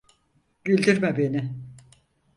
Güldürme 0.65 1.17
beni! 1.17 1.53